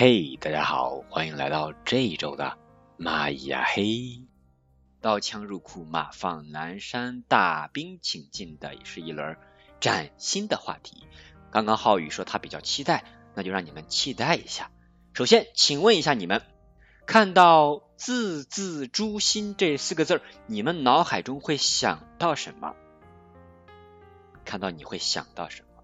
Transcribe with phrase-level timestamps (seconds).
[0.00, 2.56] 嘿，大家好，欢迎来到这一周的
[3.00, 4.22] 蚂蚁呀嘿。
[5.00, 9.36] 刀枪入库，马放南山，大兵请进的也是一轮
[9.80, 11.08] 崭新的话题。
[11.50, 13.02] 刚刚浩宇说他比较期待，
[13.34, 14.70] 那就让你们期待一下。
[15.14, 16.42] 首先，请问一下你们，
[17.04, 22.76] 看到“字字诛心”这四个字，你们脑海中会想到什么？
[24.44, 25.82] 看到你会想到什么？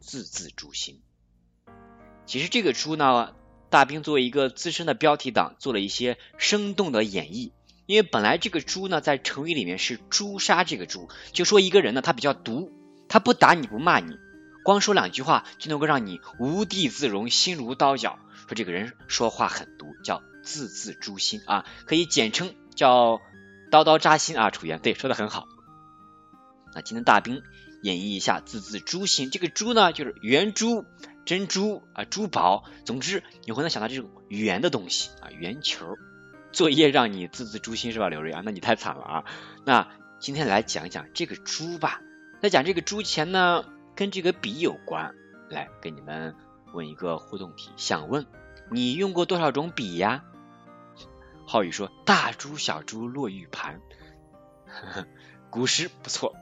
[0.00, 1.00] 字字诛心。
[2.30, 3.32] 其实这个猪呢，
[3.70, 7.50] 大兵作为一个资深的标题党，做了一些生动的演绎。
[7.86, 12.70] 因为本来这个猪呢，在成语里面是诛杀这个猪，就说一个人呢，他比较毒，
[13.08, 14.16] 他不打你不骂你，
[14.62, 18.20] 光说两句话就能够让你无地自容，心如刀绞。
[18.46, 23.20] 说这个人说话很毒，叫字字诛心啊，可以简称叫
[23.72, 24.50] 刀刀扎心啊。
[24.52, 25.48] 楚原对说的很好。
[26.76, 27.42] 那今天大兵
[27.82, 30.84] 演绎一下字字诛心，这个诛呢，就是圆珠。
[31.30, 35.96] 珍珠啊，珠宝，总之你会能想到这种圆的东西啊，圆球。
[36.50, 38.42] 作业让你字字诛心是吧，刘瑞啊？
[38.44, 39.24] 那你太惨了啊！
[39.64, 39.86] 那
[40.18, 42.02] 今天来讲一讲这个猪吧。
[42.42, 43.64] 在讲这个猪前呢，
[43.94, 45.14] 跟这个笔有关。
[45.48, 46.34] 来，给你们
[46.72, 48.26] 问一个互动题，想问
[48.68, 50.24] 你用过多少种笔呀？
[51.46, 53.80] 浩宇说：大珠小珠落玉盘。
[55.48, 56.34] 古诗不错。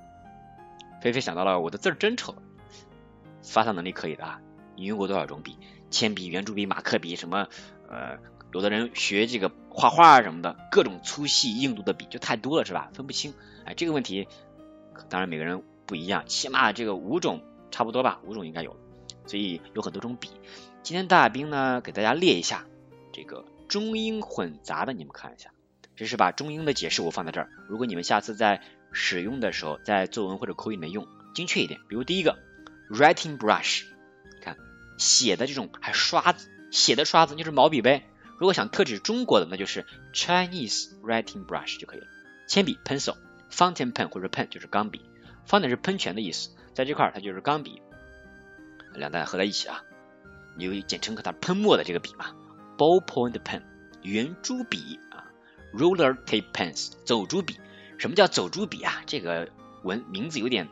[1.03, 2.35] 菲菲想到了，我的字儿真丑。
[3.43, 4.41] 发散能力可以的啊。
[4.79, 5.57] 你用过多少种笔？
[5.91, 7.49] 铅笔、圆珠笔、马克笔，什么
[7.89, 8.19] 呃，
[8.53, 12.91] 有的人学这个画画什么的，各种粗细、硬度的笔就太多了，是吧？
[12.95, 13.35] 分不清。
[13.65, 14.29] 哎，这个问题
[15.09, 18.77] 当然每个人不一样，起码这个五种差不多吧，五种应该有。
[19.27, 20.31] 所以有很多种笔。
[20.83, 22.65] 今天大兵呢，给大家列一下
[23.13, 25.51] 这个中英混杂的，你们看一下。
[25.97, 27.51] 这是把中英的解释我放在这儿。
[27.69, 28.63] 如果你们下次在
[28.93, 31.81] 使用的时候，在作文或者口语里面用，精确一点。
[31.89, 32.39] 比如第一个
[32.91, 33.83] ，writing brush。
[34.99, 38.07] 写的这种还刷子，写的刷子就是毛笔呗。
[38.39, 42.07] 如果想特指中国的，那就是 Chinese writing brush 就可以了。
[42.47, 45.01] 铅笔 pencil，fountain pen 或者 pen 就是钢笔
[45.49, 47.83] ，fountain 是喷泉的意思，在这块儿它就是钢笔，
[48.95, 49.83] 两大合在一起啊，
[50.57, 52.35] 你就简称它喷墨的这个笔嘛。
[52.77, 53.63] ballpoint pen
[54.03, 55.27] 圆珠笔啊
[55.75, 57.59] ，roller tape pens 走珠笔。
[57.99, 59.03] 什么叫走珠笔啊？
[59.07, 59.51] 这个
[59.83, 60.69] 文名字有点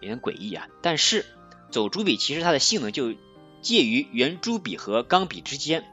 [0.00, 1.24] 有点诡异啊，但是
[1.70, 3.14] 走珠笔其实它的性能就
[3.62, 5.84] 介于圆珠笔和钢笔之间，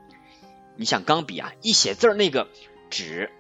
[0.76, 2.50] 你想钢笔啊，一写字儿那个
[2.90, 3.32] 纸，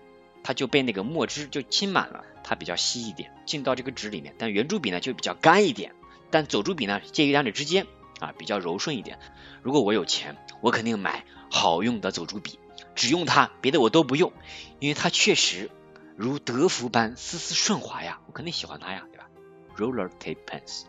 [0.44, 4.35] 它就被那个墨汁就浸满了，它比较稀一点，进到这个纸里面。
[4.38, 5.95] 但圆珠笔呢就比较干一点，
[6.29, 7.88] 但走珠笔呢介于两者之间
[8.19, 9.17] 啊，比较柔顺一点。
[9.63, 12.59] 如果我有钱，我肯定买好用的走珠笔，
[12.96, 14.31] 只用它，别的我都不用，
[14.79, 15.72] 因为它确实
[16.16, 19.28] 如德芙般丝丝顺滑呀，我肯定喜欢它呀，对吧
[19.75, 20.84] ？Roller tape pens，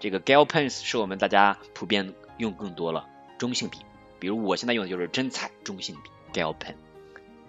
[0.00, 2.14] 这个 gel pens 是我们大家普遍。
[2.38, 3.06] 用更多了
[3.36, 3.78] 中性笔，
[4.18, 6.74] 比如我现在用的就是真彩中性笔 gel pen，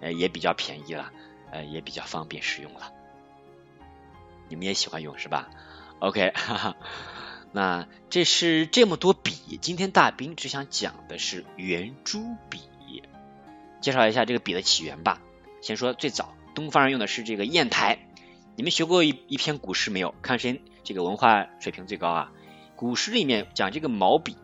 [0.00, 1.10] 呃也比较便宜了，
[1.50, 2.92] 呃也比较方便使用了。
[4.48, 5.48] 你们也喜欢用是吧
[6.00, 6.76] ？OK，哈 哈，
[7.52, 12.60] 那这是这么多笔，今天大兵只想讲的是圆珠笔，
[13.80, 15.20] 介绍一下这个笔的起源吧。
[15.62, 17.98] 先说最早，东方人用的是这个砚台。
[18.56, 20.14] 你们学过一一篇古诗没有？
[20.20, 22.32] 看谁这个文化水平最高啊？
[22.76, 24.36] 古诗里面讲这个毛笔。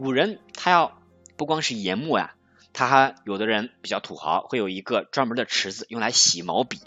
[0.00, 0.98] 古人他要
[1.36, 2.34] 不光是研墨呀，
[2.72, 6.80] 他还有的人比较土豪，会有一个专门的池子用来洗毛笔，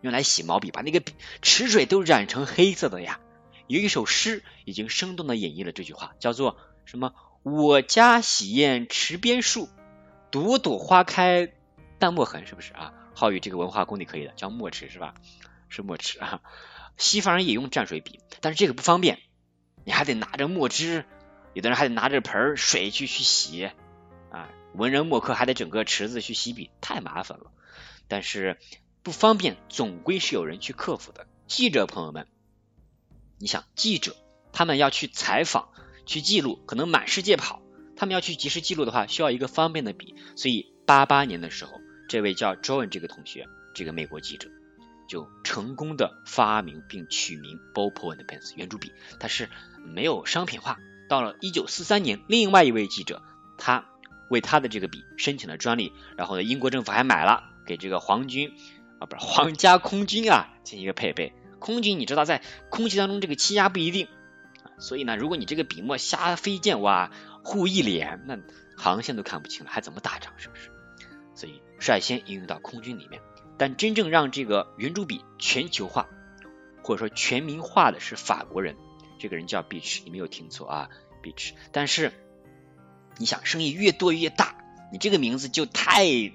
[0.00, 1.02] 用来洗毛笔，把那个
[1.42, 3.18] 池水都染成黑色的呀。
[3.66, 7.14] 有一首诗已经生动的演绎了这句话，叫做什么？
[7.42, 9.68] 我家洗砚池边树，
[10.30, 11.52] 朵朵花开
[11.98, 12.94] 淡墨痕，是不是啊？
[13.12, 15.14] 浩宇这个文化功底可以的，叫墨池是吧？
[15.68, 16.40] 是墨池啊。
[16.96, 19.18] 西方人也用蘸水笔，但是这个不方便，
[19.84, 21.04] 你还得拿着墨汁。
[21.52, 23.70] 有的人还得拿着盆水去去洗
[24.30, 27.50] 啊，文人墨客还得整个池子去洗笔，太麻烦了。
[28.08, 28.58] 但是
[29.02, 31.26] 不方便，总归是有人去克服的。
[31.46, 32.28] 记者朋友们，
[33.38, 34.16] 你想，记者
[34.52, 35.70] 他们要去采访、
[36.06, 37.62] 去记录，可能满世界跑，
[37.96, 40.14] 他们要去及时记录的话，需要一个方便的笔。
[40.36, 44.48] 所以八八年的时候，这位叫 John 这个同学，这个美国记者，
[45.08, 49.48] 就成功的发明并取名 ballpoint pens 圆珠笔，它是
[49.84, 50.78] 没有商品化。
[51.10, 53.20] 到了一九四三年，另外一位记者，
[53.58, 53.84] 他
[54.28, 58.52] 为他的这个笔申请了专利，然后呢，英国政府还买了给这个皇军
[59.00, 61.32] 啊，不是皇家空军啊进行一个配备。
[61.58, 64.06] 空军你知道，在空气当中这个气压不一定，
[64.78, 67.10] 所以呢，如果你这个笔墨瞎飞溅哇，
[67.42, 68.38] 糊一脸，那
[68.76, 70.32] 航线都看不清了，还怎么打仗？
[70.36, 70.70] 是不是？
[71.34, 73.20] 所以率先应用到空军里面。
[73.58, 76.06] 但真正让这个圆珠笔全球化
[76.84, 78.76] 或者说全民化的是法国人。
[79.20, 80.88] 这个人叫 Beach，你没有听错啊
[81.22, 81.52] ，Beach。
[81.72, 82.12] 但是
[83.18, 84.56] 你想，生意越多越大，
[84.90, 86.32] 你这个名字就太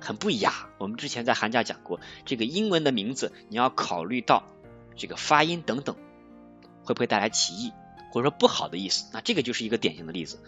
[0.00, 0.68] 很不雅。
[0.78, 4.44] 我们之前在寒假讲过，这个英文的名字你要考虑到
[4.94, 5.96] 这个发音等等，
[6.84, 7.72] 会不会带来歧义
[8.12, 9.10] 或者说不好的意思？
[9.12, 10.38] 那这个就是一个典型的例子。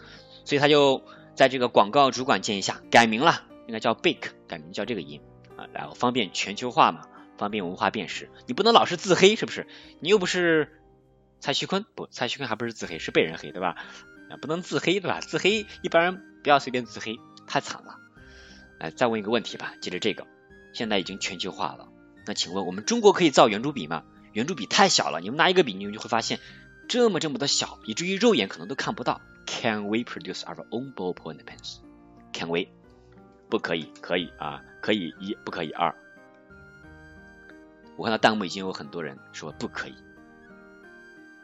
[0.45, 1.03] 所以他就
[1.35, 5.19] 在这个广告主管建议下改名了，应该叫 Bake，改名叫这个音
[5.57, 7.01] 啊，然后方便全球化嘛，
[7.37, 8.29] 方便文化辨识。
[8.47, 9.67] 你不能老是自黑，是不是？
[9.99, 10.77] 你又不是。
[11.39, 13.75] 蔡徐坤不，蔡徐坤还不是自黑，是被人黑，对吧？
[14.29, 15.19] 啊，不能自黑，对吧？
[15.21, 17.97] 自黑一般人不要随便自黑，太惨了。
[18.79, 20.27] 哎，再问一个问题吧，接着这个，
[20.73, 21.87] 现在已经全球化了，
[22.25, 24.03] 那请问我们中国可以造圆珠笔吗？
[24.33, 26.39] 圆珠笔太小了，你们拿一个笔，你们就会发现
[26.87, 29.21] 这么这么的小，以至于肉眼可能都看不到。
[29.47, 32.67] Can we produce our own ballpoint pens？Can we？
[33.49, 35.95] 不可以，可以啊，可以一，不可以二。
[37.97, 39.95] 我看到弹幕已经有很多人说不可以。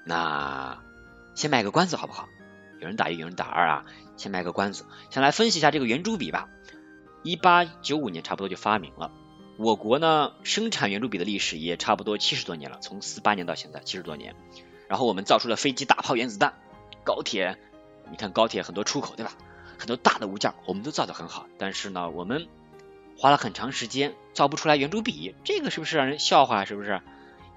[0.06, 0.82] 那
[1.34, 2.30] 先卖个关子好不好？
[2.80, 3.86] 有人打一，有人打二啊。
[4.18, 6.48] 先卖个关子，先来分析一下这个圆珠笔吧。
[7.22, 9.12] 一八九五年差不多就发明了。
[9.58, 14.34] 我国呢生产圆珠笔的历史也差不多七十多年了，从四八年到现在七十多年。
[14.88, 16.54] 然后我们造出了飞机、大炮、原子弹、
[17.04, 17.58] 高铁。
[18.10, 19.34] 你看高铁很多出口对吧？
[19.78, 22.48] 很多大的物件我们都造的很好，但是呢我们
[23.18, 26.64] 花了很长时间造不出来圆珠笔，这个是不是让人笑话？
[26.64, 27.02] 是不是？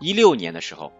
[0.00, 0.92] 一六年的时候。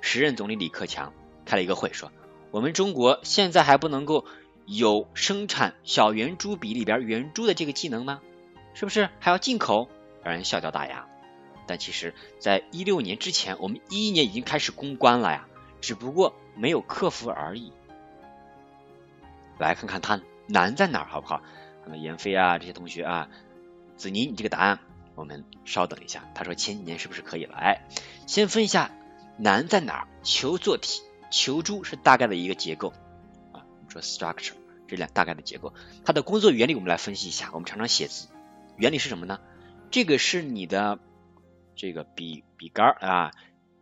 [0.00, 1.12] 时任总理李克强
[1.44, 2.12] 开了一个会，说
[2.50, 4.24] 我们中国现在还不能够
[4.66, 8.20] 有生产小圆珠笔里边圆珠的这个技能吗？
[8.74, 9.88] 是不是还要进口？
[10.22, 11.06] 让人笑掉大牙。
[11.66, 15.46] 但其实，在一六年之前，我们一一年已经开始攻关了呀，
[15.80, 17.72] 只不过没有克服而已。
[19.58, 21.42] 来看看它难在哪儿，好不好？
[21.84, 23.28] 那么闫飞啊，这些同学啊，
[23.96, 24.78] 子妮，你这个答案，
[25.14, 26.24] 我们稍等一下。
[26.34, 27.54] 他说前几年是不是可以了？
[27.56, 27.86] 哎，
[28.26, 28.90] 先分一下。
[29.38, 30.08] 难在哪儿？
[30.22, 32.90] 球做体，球珠是大概的一个结构
[33.52, 33.64] 啊。
[33.64, 34.54] 我们说 structure
[34.86, 35.72] 这两大概的结构，
[36.04, 37.50] 它的工作原理我们来分析一下。
[37.52, 38.28] 我们常常写字，
[38.76, 39.40] 原理是什么呢？
[39.90, 40.98] 这个是你的
[41.76, 43.30] 这个笔笔杆啊，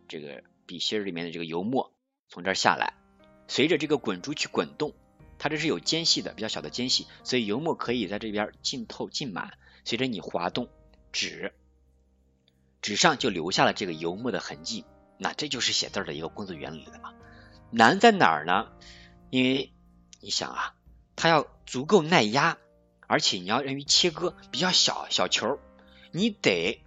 [0.08, 1.93] 这个笔芯里面的这个油墨
[2.29, 2.94] 从这儿下来，
[3.49, 4.93] 随着这个滚珠去滚动，
[5.38, 9.52] 它这是有间隙的，比较小的间隙，所以油墨可以在这边浸透浸满。
[9.85, 10.69] 随着你滑动
[11.12, 11.52] 纸，
[12.82, 14.85] 纸上就留下了这个油墨的痕迹。
[15.18, 17.12] 那这就是写字的一个工作原理了嘛？
[17.70, 18.68] 难在哪儿呢？
[19.30, 19.72] 因为
[20.20, 20.74] 你想啊，
[21.16, 22.58] 它要足够耐压，
[23.06, 25.58] 而且你要用于切割比较小小球，
[26.12, 26.82] 你得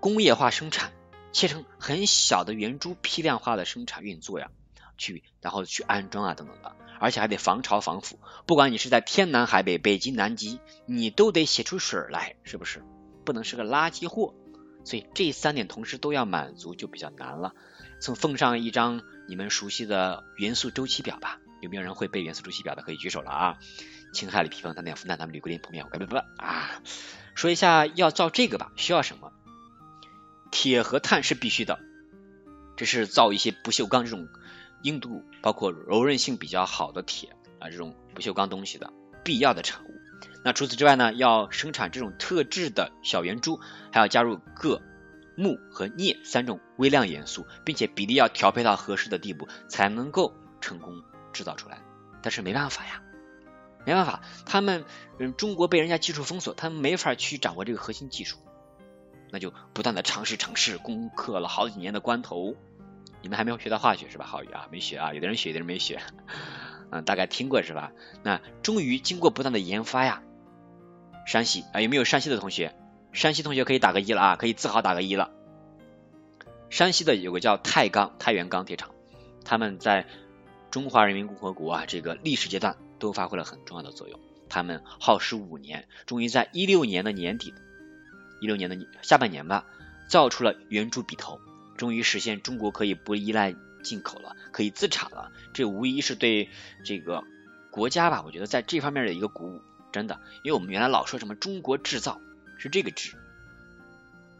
[0.00, 0.92] 工业化生产，
[1.32, 4.50] 切成很小的圆珠，批量化的生产运作呀，
[4.98, 8.18] 去然后去安装啊等等的，而且还得防潮防腐。
[8.46, 12.82] 不管你是在天南海北、北极南极，你都得写出水来，是不是？
[13.24, 14.34] 不能是个垃圾货。
[14.86, 17.52] 所以这三点同时都要满足，就比较难了。
[18.00, 21.40] 送奉上一张你们熟悉的元素周期表吧。
[21.60, 22.82] 有没有人会背元素周期表的？
[22.82, 23.58] 可以举手了啊！
[24.12, 26.82] 氢、氦、锂、铍、硼、氮、氮、氟、钠、铝、硅、磷、钼、铠、钴、啊！
[27.34, 29.32] 说一下要造这个吧，需要什么？
[30.52, 31.80] 铁和碳是必须的，
[32.76, 34.28] 这是造一些不锈钢这种
[34.82, 38.92] 硬度包括柔韧性比较好的铁啊，这种不锈钢东西的
[39.24, 39.95] 必要的产物。
[40.46, 43.58] 那除此之外呢，要生产这种特制的小圆珠，
[43.90, 44.80] 还要加入铬、
[45.36, 51.80] 钼和镍三种微量元素，并且比例要调配到合适的地步，才能够成功制造出来。
[52.22, 53.02] 但是没办法呀，
[53.84, 54.84] 没办法，他们
[55.18, 58.38] 嗯，中国被人家技术封锁，他们没法去掌握这个核心技术，
[59.32, 62.54] 那就不断的尝试尝试，攻克了好几年的关头。
[63.20, 64.24] 你们还没有学到化学是吧？
[64.24, 66.00] 浩宇啊，没学啊，有的人学，有的人没学，
[66.92, 67.90] 嗯，大概听过是吧？
[68.22, 70.22] 那终于经过不断的研发呀。
[71.26, 72.74] 山西啊，有没有山西的同学？
[73.12, 75.30] 山西同学可以打个一了啊，可以自豪打个一了。
[76.70, 78.90] 山西的有个叫太钢太原钢铁厂，
[79.44, 80.06] 他们在
[80.70, 84.20] 中华人民共和国啊这个历史阶段都发挥了很重要的作用。
[84.48, 87.52] 他们耗时五年，终于在一六年的年底，
[88.40, 89.66] 一六年的下半年吧，
[90.08, 91.40] 造出了圆珠笔头，
[91.76, 96.48] 终于实现中国可以不依赖进口了，可以自产了，这无疑是对
[96.84, 97.24] 这个
[97.72, 99.62] 国家吧，我觉得在这方面的一个鼓舞，
[99.96, 102.20] 真的，因为我们原来老说什么中国制造
[102.58, 103.16] 是这个制，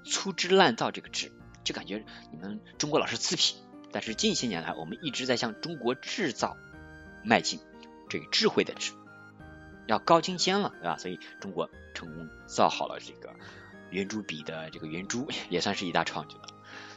[0.04, 1.32] 粗制滥造这个制，
[1.64, 3.56] 就感觉你们中国老是次品，
[3.90, 6.58] 但是近些年来，我们一直在向中国制造
[7.24, 7.58] 迈进，
[8.10, 8.92] 这个智慧的智。
[9.86, 10.98] 要高精尖了，对吧？
[10.98, 13.34] 所以中国成功造好了这个
[13.88, 16.48] 圆珠笔的这个圆珠， 也算是一大创举了。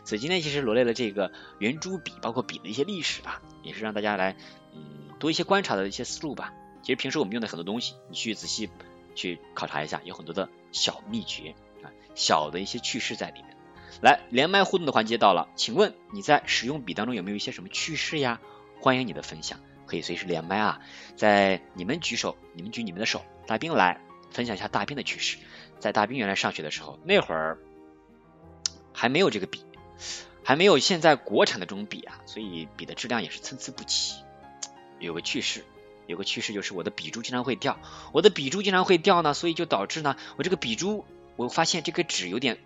[0.03, 4.35] 所以今天其实罗列了这个圆珠笔，包括笔的一些历史吧，也是让大家来
[4.73, 6.53] 嗯多一些观察的一些思路吧。
[6.81, 8.69] 其实平时我们用的很多东西，你去仔细
[9.15, 13.57] 去考察一下，有很多的小秘诀啊，小的一些趣事在里面。
[14.01, 18.39] 来，连麦互动的环节到了，请问你在使用笔当中有没有一些什么趣事呀？
[18.79, 19.59] 欢迎你的分享。
[19.85, 20.81] 可以随时连麦啊，
[21.15, 25.39] 在你们举手，你们举你们的手，大兵来分享一下大兵的趣事。
[25.79, 27.57] 在大兵原来上学的时候，那会儿
[28.93, 29.65] 还没有这个笔，
[30.43, 34.21] 还没有现在国产的这种笔啊，所以笔的质量也是参差不齐。
[34.99, 35.65] 有个趣事，
[36.09, 37.77] 有个趋势就是我的笔珠经常会掉，
[38.11, 42.57] 我的笔珠经常会掉呢，所以就导致呢，我这个笔珠，我发现这个纸有点，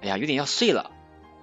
[0.00, 0.90] 哎呀，有点要碎了，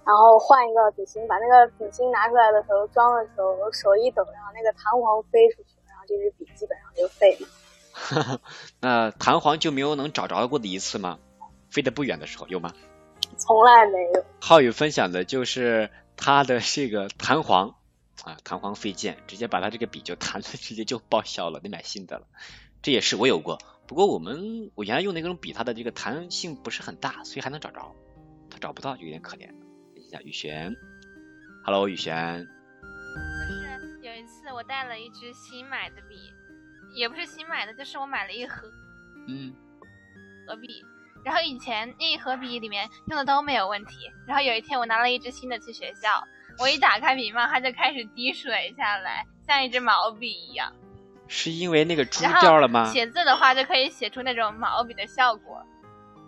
[0.05, 7.47] 然后换一个笔芯，把那个笔芯拿出来的时候，装的时候手一抖，然后那个弹簧飞出去，然后这支笔基本上就废了。
[8.81, 11.19] 那弹簧就没有能找着过的一次吗？
[11.71, 12.73] 飞得不远的时候有吗？
[13.39, 14.25] 从来没有。
[14.41, 17.77] 浩宇分享的就是他的这个弹簧
[18.25, 22.27] 啊，弹簧飞溅，直接把他这个笔就弹的直接就报销了，得买新的了。
[22.83, 23.59] 这也是我有过。
[23.87, 27.95] 不过我们我原来用那种笔，它的这个弹性不是很大，所以还能找着。
[28.51, 29.49] 他找不到就有点可怜。
[29.95, 30.77] 等一下，雨璇
[31.65, 32.47] ，Hello，雨璇。
[33.47, 36.17] 就是有一次我带了一支新买的笔，
[36.93, 38.69] 也不是新买的，就是我买了一盒，
[39.27, 39.55] 嗯，
[40.47, 40.85] 盒笔。
[41.25, 44.11] 然后以前那一盒笔里面用的都没有问题。
[44.27, 46.09] 然后有一天我拿了一支新的去学校，
[46.59, 50.73] 我一打开笔帽，它就开始滴水下来，像一支毛笔一样。
[51.29, 52.85] 是因为那个珠掉了吗？
[52.87, 55.65] 写字的话就可以写出那种毛笔的效果。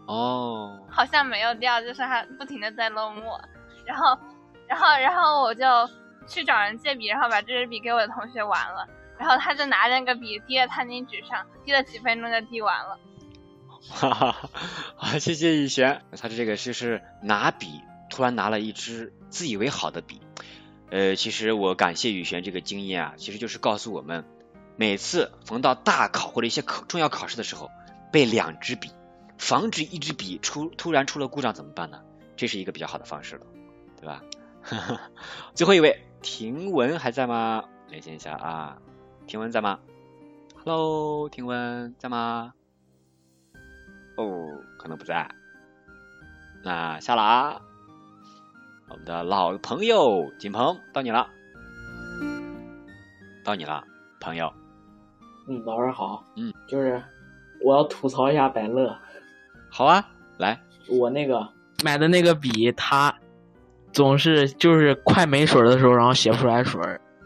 [0.07, 3.41] 哦，好像没有掉，就是它不停的在漏墨。
[3.85, 4.17] 然后，
[4.69, 5.65] 然后，然后我就
[6.27, 8.89] 去找人借笔，然后把这支笔给我的同学玩了。
[9.25, 12.99] 然后他就拿着那个笔滴在餐巾纸上，滴了几分钟就滴完了。
[13.89, 14.51] 哈哈，
[14.97, 16.03] 好，谢谢雨璇。
[16.21, 20.21] 他这个就是拿笔，突然拿了一支自以为好的笔。
[20.91, 24.27] 呃，其实我感谢雨璇这个经验啊，其实就是告诉我们。
[24.77, 27.71] 每次逢到大考或者一些考重要考试的时候，
[28.13, 28.91] 备两支笔，
[29.39, 32.03] 防止一支笔出突然出了故障怎么办呢？
[32.37, 33.47] 这是一个比较好的方式了，
[33.99, 34.23] 对吧？
[35.55, 37.65] 最后一位，婷文还在吗？
[37.89, 38.79] 连线一下啊，
[39.27, 39.79] 婷文在吗
[40.55, 42.53] ？Hello，婷文在吗？
[44.17, 44.25] 哦，
[44.79, 45.29] 可能不在。
[46.63, 47.61] 那下了啊，
[48.89, 51.29] 我们的老朋友锦鹏到你了，
[53.45, 53.83] 到你了，
[54.21, 54.53] 朋友。
[55.49, 56.23] 嗯，老师好。
[56.37, 57.03] 嗯，就是
[57.63, 58.97] 我要吐槽一下百乐。
[59.71, 60.07] 好啊，
[60.39, 61.49] 来，我那个
[61.83, 63.15] 买的那个笔，它
[63.93, 66.81] 总是就是快没水的时候，然后写不出来水，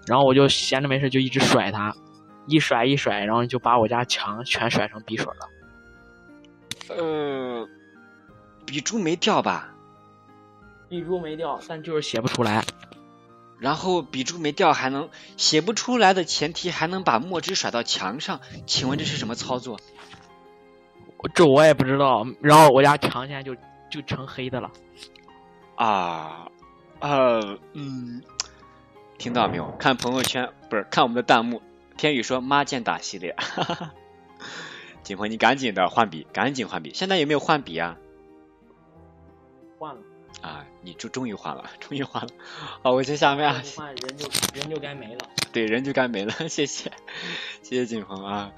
[0.09, 1.95] 然后我就闲着没事就一直甩它，
[2.47, 6.97] 一甩一甩，然后就把我家墙全甩成笔水了。
[6.97, 7.69] 呃，
[8.65, 9.75] 笔珠没掉吧？
[10.89, 12.65] 笔珠没掉，但就是写不出来。
[13.59, 19.79] 然后笔珠没掉，还能写不出来的前提，还能把墨汁甩到墙上，请问这是什么操作？
[21.35, 22.25] 这我也不知道。
[22.41, 23.55] 然后我家墙现在就
[23.91, 24.71] 就成黑的了。
[25.75, 26.47] 啊，
[27.01, 28.23] 呃，嗯，
[29.19, 29.71] 听到没有？
[29.79, 31.61] 看朋友圈不是看我们的弹幕，
[31.97, 33.93] 天宇说妈见打系列，哈哈。
[35.03, 36.93] 景鹏，你赶紧的换笔，赶紧换笔。
[36.95, 37.97] 现在有没有换笔啊？
[39.79, 40.01] 换了。
[40.41, 42.29] 啊，你就终于换了， 终于换了。
[42.83, 43.63] 好，我先下面啊。
[43.77, 45.29] 换人就人就该没了。
[45.51, 46.33] 对，人就该没了。
[46.49, 46.93] 谢谢，
[47.63, 48.53] 谢谢景鹏啊，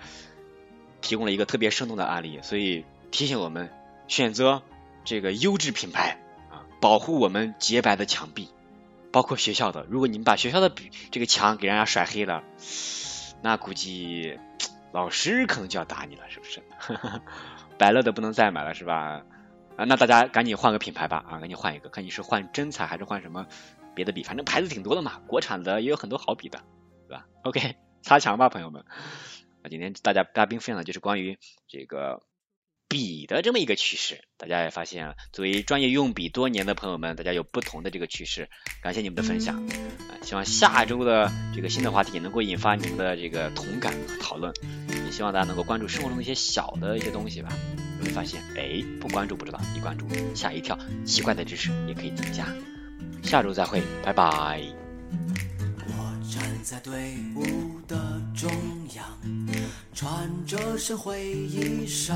[1.00, 3.71] 提供了一个特别生动的案例，所以提醒我们
[4.09, 4.61] 选择
[5.05, 8.50] 这个优质品牌啊，保护我们洁白的墙壁，
[9.12, 9.87] 包括学校的。
[9.88, 12.43] 如果你们把学校的笔这个墙给人家甩黑了，
[13.43, 14.38] 那估计
[14.93, 16.62] 老师可能就要打你了，是不是？
[17.79, 19.25] 百乐的不能再买了是吧？
[19.76, 23.47] 啊，那大家赶紧换个品牌吧啊，赶紧换一个，看你是换真彩还是换什么
[23.95, 26.61] 别的笔，反正牌子挺多的嘛，国产的也有很多好笔的，
[27.09, 28.85] 对吧？OK， 擦墙吧，朋友们。
[29.62, 31.38] 那今天大家嘉宾分享的就是关于
[31.69, 32.23] 这个
[32.90, 38.49] 笔的这么一个趋势，大家也发现啊，作为专业用笔多年的朋友们，大家有不同的这个趋势，
[38.82, 40.18] 感谢你们的分享啊！
[40.23, 44.52] 希望下周的这个新的话题能够引发你们的这个同感和讨论，
[45.06, 47.50] 也希望大家能够关注生活中的一些小的一些东西吧。
[48.00, 52.52] 你会发现，哎，不关注不知道，一关注吓一跳，奇怪的知识也可以增加。
[53.23, 54.89] 下周再会，拜拜。
[56.61, 58.50] 站在队伍的中
[58.95, 59.19] 央，
[59.95, 62.12] 穿着身灰衣裳，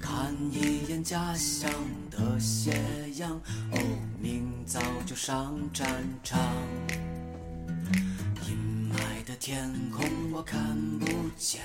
[0.00, 1.70] 看一眼家乡
[2.10, 2.72] 的斜
[3.16, 3.32] 阳，
[3.70, 3.78] 哦，
[4.18, 6.40] 明早就上战场。
[8.46, 10.58] 阴霾的天空我看
[11.00, 11.60] 不见，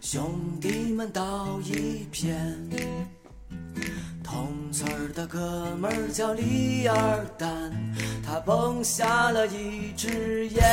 [0.00, 2.58] 兄弟们倒一片。
[4.22, 7.48] 同村的哥们儿叫李二蛋，
[8.24, 10.64] 他蹦下了一支烟。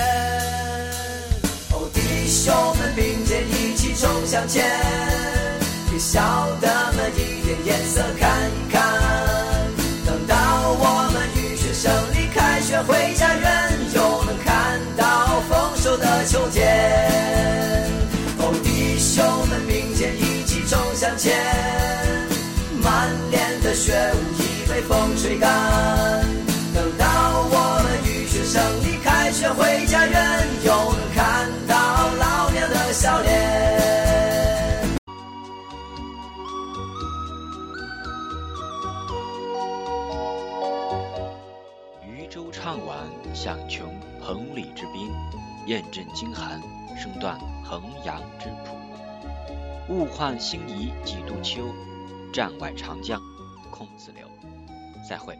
[1.71, 4.65] 哦，弟兄们并肩一起冲向前，
[5.91, 6.19] 给小
[6.61, 8.79] 的们一点颜色看一看。
[10.05, 10.35] 等到
[10.79, 16.65] 我们雨雪胜利，开学回家人又能看到丰收的秋天。
[18.39, 22.08] 哦，弟兄们并肩一起冲向前。
[23.79, 25.47] 满脸的血雾已被风吹干。
[26.73, 27.05] 等到
[27.49, 31.75] 我们雨雪胜利，开学回家，人又能看到
[32.17, 33.29] 老娘的笑脸。
[42.05, 42.97] 渔舟唱晚，
[43.33, 45.09] 响穷彭蠡之滨；
[45.67, 46.61] 雁阵惊寒，
[47.01, 48.75] 声断衡阳之浦。
[49.87, 51.63] 物换星移几度秋，
[52.31, 53.19] 战外长江
[53.79, 54.27] 空自流。
[55.07, 55.37] 再会。